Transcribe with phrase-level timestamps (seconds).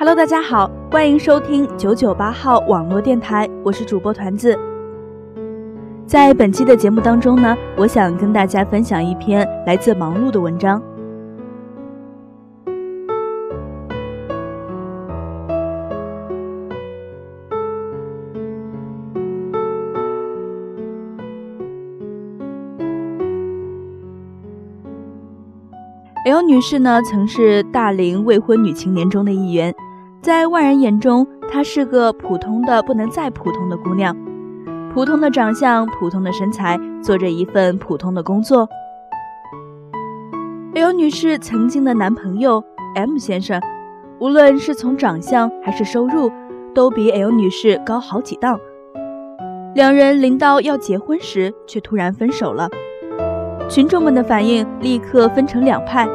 [0.00, 4.58] Hello，大家好，欢迎收听九九八号网络电台，我是主播团子。
[6.06, 10.82] 在本期的节目当中呢，我想跟大家分享一篇来自忙碌的文章。
[26.24, 29.74] L 女士呢，曾是大龄未婚女青年中的一员，
[30.22, 34.14] 在外人眼中，她是个普通的不能再普通的姑娘，
[34.92, 38.68] 普通的长相，普通的身材，做着一份普通的工作。
[40.74, 42.62] L 女士曾经的男朋友
[42.96, 43.58] M 先生，
[44.18, 46.30] 无论是从长相还是收入，
[46.74, 48.60] 都比 L 女士高好几档。
[49.74, 52.68] 两人临到要结婚时，却突然分手了。
[53.70, 56.06] 群众们的反应立刻分成两派，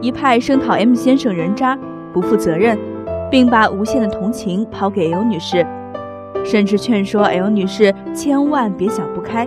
[0.00, 1.78] 一派声讨 M 先生人渣
[2.12, 2.76] 不负责任，
[3.30, 5.66] 并把无限的同情抛给 L 女士，
[6.44, 9.46] 甚至劝说 L 女士千万别想不开；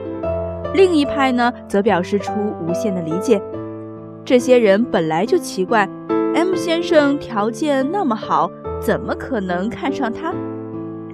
[0.74, 2.32] 另一派呢，则表示出
[2.66, 3.42] 无限的理解。
[4.26, 5.88] 这些人本来就奇怪
[6.36, 10.34] ，M 先生条件那么好，怎么可能看上她？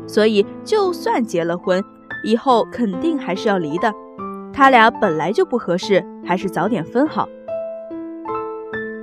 [0.07, 1.83] 所以就算结了婚，
[2.23, 3.93] 以后肯定还是要离的。
[4.53, 7.27] 他俩本来就不合适，还是早点分好。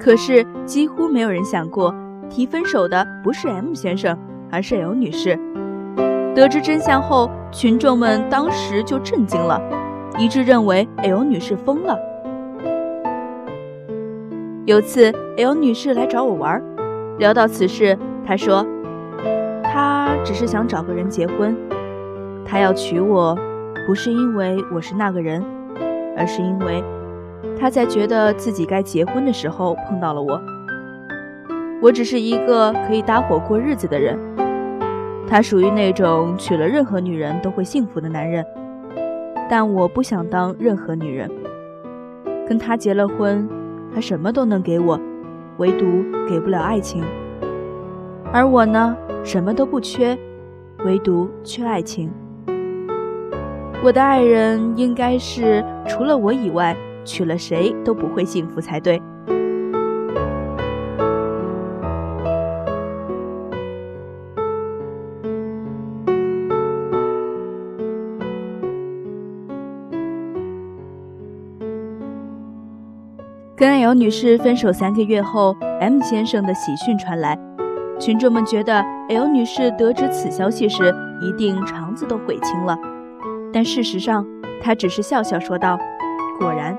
[0.00, 1.94] 可是几乎没有人想过，
[2.32, 4.18] 提分手的不是 M 先生，
[4.50, 5.38] 而是 L 女士。
[6.34, 9.60] 得知真相后，群众们当时就震惊了，
[10.18, 11.94] 一致认为 L 女士疯了。
[14.64, 16.62] 有次 L 女士来找我玩，
[17.18, 18.66] 聊到此事，她说
[19.62, 21.54] ：“她只是想找个人结婚，
[22.46, 23.38] 她要娶我。”
[23.86, 25.44] 不是因为我是那个人，
[26.16, 26.82] 而是因为
[27.58, 30.40] 他在觉得自己该结婚的时候碰到了我。
[31.82, 34.16] 我只是一个可以搭伙过日子的人，
[35.26, 38.46] 他属于那种娶了任何女人都会幸福的男人，
[39.50, 41.28] 但我不想当任何女人。
[42.46, 43.48] 跟他结了婚，
[43.92, 44.96] 他什么都能给我，
[45.56, 45.84] 唯独
[46.28, 47.02] 给不了爱情。
[48.32, 50.16] 而我呢，什么都不缺，
[50.84, 52.12] 唯独缺爱情。
[53.82, 59.02] 我的爱人应该是除了我以外，娶了谁都不会幸福才对。
[73.92, 77.38] L 女士分手三个月后，M 先生的喜讯传来，
[78.00, 82.74] 群众们觉得 L 女士得知此消息时，一定肠子都悔青了。
[83.52, 84.26] 但事实上，
[84.62, 85.78] 她只是笑笑说道
[86.40, 86.74] ：“果然。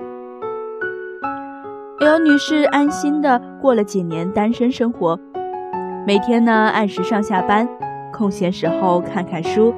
[2.01, 5.19] ”L 女士安心的过了几年单身生活，
[6.07, 7.69] 每天呢按时上下班，
[8.12, 9.72] 空闲时候看看书，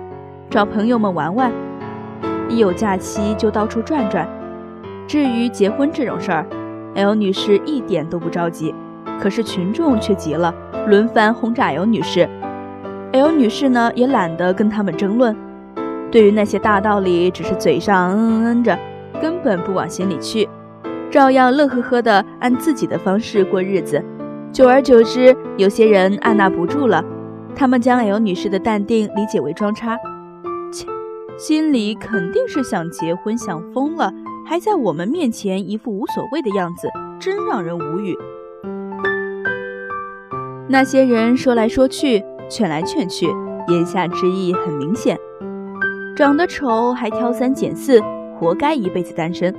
[0.49, 1.51] 找朋友们玩玩，
[2.47, 4.25] 一有假期就到处转转。
[5.05, 6.45] 至于结婚这种事儿
[6.95, 8.73] ，L 女士一点都不着急，
[9.21, 10.53] 可是群众却急了，
[10.87, 12.27] 轮番轰炸 L 女士。
[13.11, 15.35] L 女士呢也懒得跟他们争论。
[16.11, 18.77] 对于那些大道理，只是嘴上嗯嗯着，
[19.21, 20.47] 根本不往心里去，
[21.11, 24.03] 照样乐呵呵的按自己的方式过日子。
[24.51, 27.03] 久而久之，有些人按捺不住了，
[27.53, 29.97] 他们将 L 女士的淡定理解为装叉，
[30.71, 30.87] 切，
[31.37, 34.13] 心里肯定是想结婚想疯了，
[34.47, 36.87] 还在我们面前一副无所谓的样子，
[37.19, 38.15] 真让人无语。
[40.69, 43.27] 那些人说来说去，劝来劝去，
[43.69, 45.17] 言下之意很明显。
[46.15, 47.99] 长得丑还挑三拣四，
[48.39, 49.53] 活该一辈子单身。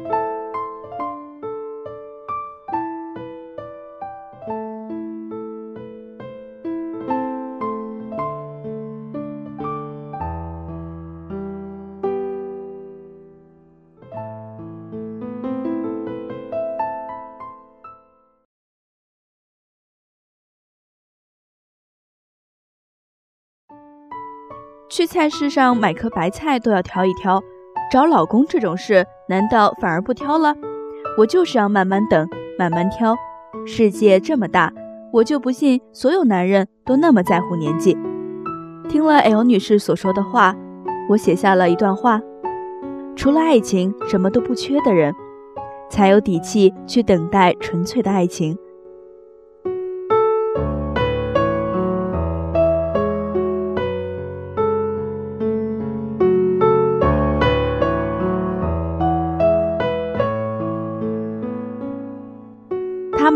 [24.89, 27.43] 去菜市上买颗白菜都要挑一挑，
[27.91, 30.55] 找老公这种事难道反而不挑了？
[31.19, 32.29] 我就是要慢慢等，
[32.59, 33.17] 慢慢挑。
[33.67, 34.73] 世界这么大，
[35.13, 37.97] 我就不信所有男人都那么在乎年纪。
[38.89, 40.55] 听了 L 女士所说的话，
[41.09, 42.21] 我写下了一段话：
[43.17, 45.13] 除了爱情什么都不缺的人，
[45.91, 48.57] 才有底气去等待纯粹的爱情。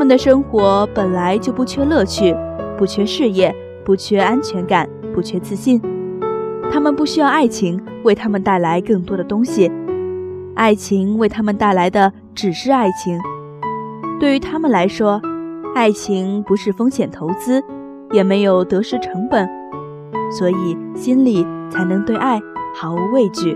[0.00, 2.34] 他们的生活本来就不缺乐趣，
[2.78, 3.54] 不缺事业，
[3.84, 5.78] 不缺安全感，不缺自信。
[6.72, 9.70] 他们不需要爱情为他们带来更多的东西，
[10.54, 13.20] 爱情为他们带来的只是爱情。
[14.18, 15.20] 对于他们来说，
[15.74, 17.62] 爱情不是风险投资，
[18.10, 19.46] 也没有得失成本，
[20.32, 22.40] 所以心里才能对爱
[22.74, 23.54] 毫无畏惧。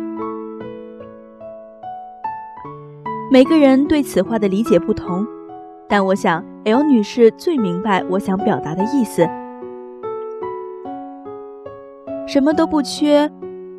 [3.33, 5.27] 每个人对此话的理解不同，
[5.89, 9.29] 但我想 L 女士最明白我想表达的意思。
[12.27, 13.31] 什么都不缺，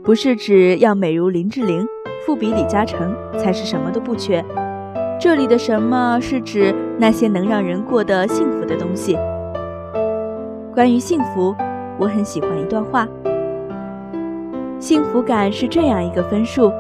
[0.04, 1.86] 不是指要美如林志玲、
[2.26, 4.44] 富比李嘉诚才是什么都不缺。
[5.20, 9.18] 这里的“什么”是指那些能让人过得幸福的东西。
[10.74, 11.56] 关于幸福，
[11.98, 13.08] 我很喜欢一段话：
[14.78, 16.72] 幸福感是这样一个分数，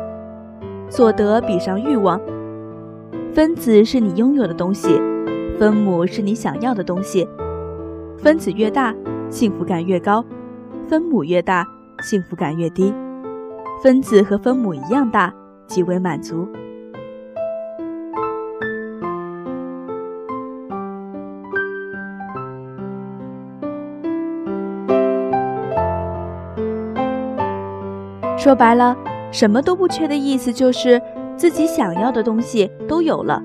[0.90, 2.22] 所得比上欲望。
[3.34, 5.02] 分子是你拥有的东西，
[5.58, 7.28] 分母是你想要的东西。
[8.18, 8.94] 分子越大，
[9.30, 10.24] 幸福感越高。
[10.88, 11.66] 分母越大，
[12.02, 12.94] 幸福感越低。
[13.82, 15.34] 分子和分母一样大，
[15.68, 16.48] 即为满足。
[28.38, 28.96] 说白了，
[29.32, 31.02] 什么都不缺的意思就是
[31.36, 33.42] 自己想要的东西都有了。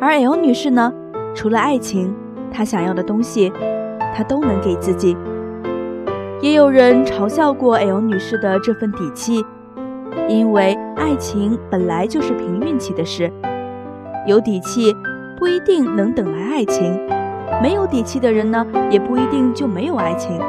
[0.00, 0.90] 而 L 女士呢，
[1.34, 2.14] 除了爱情，
[2.50, 3.52] 她想要的东西，
[4.14, 5.14] 她都能给自己。
[6.40, 9.44] 也有人嘲笑过 L 女士的这份底气，
[10.26, 13.30] 因为爱情本来就是凭运气的事，
[14.26, 14.96] 有底气
[15.38, 16.98] 不一定能等来爱情，
[17.62, 20.40] 没有底气的人呢，也不一定就没有爱情。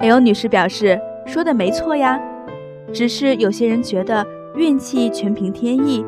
[0.00, 2.20] L 女士表示说的没错呀，
[2.92, 4.26] 只是有些人觉得
[4.56, 6.04] 运气全凭天意，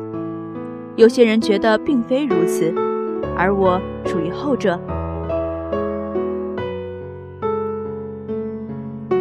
[0.97, 2.73] 有些人觉得并非如此，
[3.37, 4.79] 而我属于后者。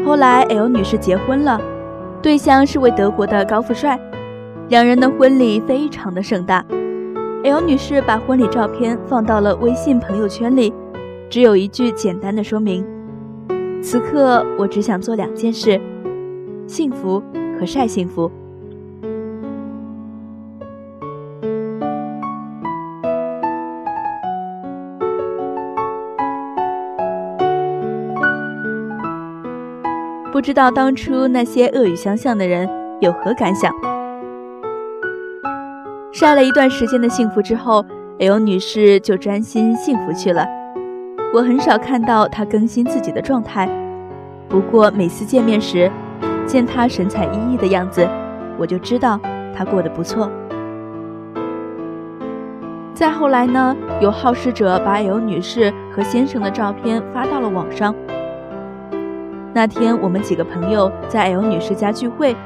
[0.06, 1.60] 后来，L 女士结婚了，
[2.22, 4.00] 对象是位德国的高富帅，
[4.70, 6.64] 两人的婚礼非常的盛大。
[7.44, 10.72] L 女士把婚礼照片放到了微信朋友圈里，
[11.28, 12.82] 只有一句简单的说明：
[13.82, 15.78] 此刻我只想做两件事，
[16.66, 17.22] 幸福
[17.60, 18.32] 和晒幸福。
[30.36, 32.68] 不知道当初那些恶语相向的人
[33.00, 33.74] 有何感想？
[36.12, 37.82] 晒了一段时间的幸福之后
[38.18, 40.46] ，L 女士就专心幸福去了。
[41.32, 43.66] 我很少看到她更新自己的状态，
[44.46, 45.90] 不过每次见面时，
[46.44, 48.06] 见她神采奕奕的样子，
[48.58, 49.18] 我就知道
[49.56, 50.30] 她过得不错。
[52.92, 57.94] 再后来呢，有好事者把 L 女士和先生的照片发到了网上。
[59.56, 62.36] 那天我们几个朋友在 L 女士家聚会，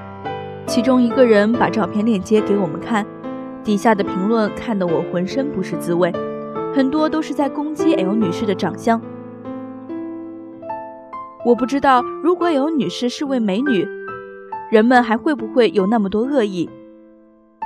[0.64, 3.04] 其中一个人把照片链接给我们看，
[3.64, 6.12] 底下的评论看得我浑身不是滋味，
[6.72, 9.02] 很多都是在攻击 L 女士的长相。
[11.44, 13.84] 我不知道如果 L 女士是位美女，
[14.70, 16.70] 人们还会不会有那么多恶意？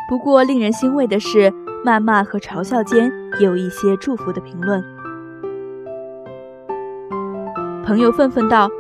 [0.08, 1.52] 不过令人欣慰的是，
[1.84, 4.82] 谩骂和嘲笑间也有一些祝福的评论。
[7.84, 8.70] 朋友愤愤道。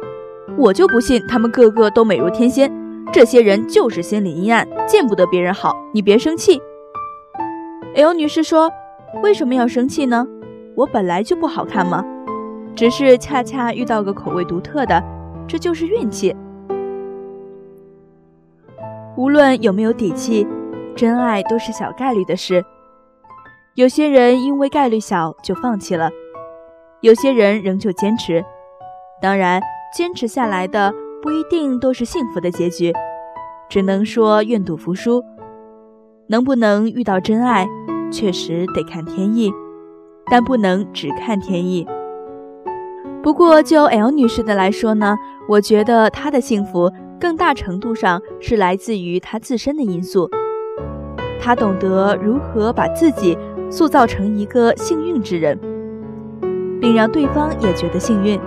[0.56, 2.70] 我就不信他们个个都美如天仙，
[3.12, 5.74] 这些人就是心理阴暗，见不得别人好。
[5.92, 6.60] 你别生气。
[7.94, 8.70] L 女士说
[9.22, 10.26] ：“为什么要生气呢？
[10.76, 12.04] 我本来就不好看吗？
[12.76, 15.02] 只是恰恰遇到个口味独特的，
[15.46, 16.34] 这就是运气。
[19.16, 20.46] 无论有没有底气，
[20.94, 22.64] 真爱都是小概率的事。
[23.74, 26.10] 有些人因为概率小就放弃了，
[27.00, 28.44] 有些人仍旧坚持。
[29.22, 29.60] 当然。”
[29.96, 32.92] 坚持下来的不一定都是幸福的结局，
[33.68, 35.22] 只能说愿赌服输。
[36.26, 37.68] 能不能遇到真爱，
[38.10, 39.52] 确实得看天意，
[40.26, 41.86] 但不能只看天意。
[43.22, 45.16] 不过就 L 女士的来说呢，
[45.48, 50.28] 我觉得她的幸福更大程度上是来自于她自身的因素。
[51.40, 53.38] 她懂得如何把自己
[53.70, 55.56] 塑造成一个幸运之人，
[56.80, 58.40] 并让对方也觉得幸运。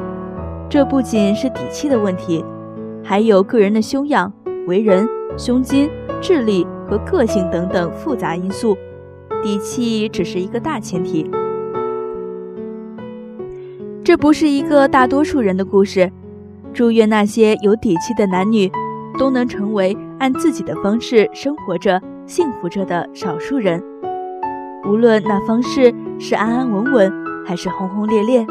[0.69, 2.43] 这不仅是底气的问题，
[3.03, 4.31] 还有个人的修养、
[4.67, 5.07] 为人、
[5.37, 5.89] 胸襟、
[6.21, 8.77] 智力和个性等等复杂因素。
[9.41, 11.29] 底气只是一个大前提。
[14.03, 16.11] 这不是一个大多数人的故事。
[16.73, 18.69] 祝愿那些有底气的男女，
[19.17, 23.81] 都能成为按自己的方式生活着、幸福着的少数人。
[24.85, 27.13] 无论那方式是安安稳稳，
[27.45, 28.45] 还是轰轰烈烈。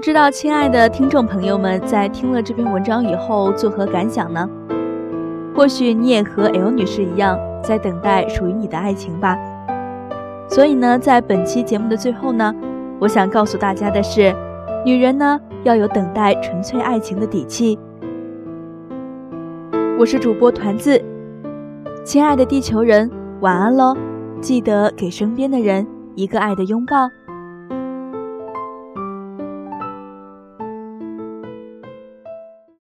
[0.00, 4.48] 不知道亲爱的听众朋友们在听了这篇文章以后作何感想呢？
[5.54, 9.36] 或许你也和 L 女士一样，在等待属于你的爱情吧。
[10.48, 12.50] 所以呢，在本期节目的最后呢，
[12.98, 14.34] 我想告诉大家的是，
[14.86, 17.78] 女人呢要有等待纯粹爱情的底气。
[19.98, 20.98] 我是主播团子，
[22.04, 23.94] 亲爱的地球人，晚安喽！
[24.40, 27.10] 记得给身边的人一个爱的拥抱。